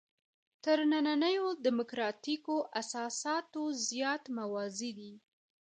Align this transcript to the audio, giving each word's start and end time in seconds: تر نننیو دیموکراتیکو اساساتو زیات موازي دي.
تر 0.63 0.77
نننیو 0.91 1.47
دیموکراتیکو 1.65 2.55
اساساتو 2.81 3.63
زیات 3.89 4.23
موازي 4.37 4.91
دي. 4.97 5.11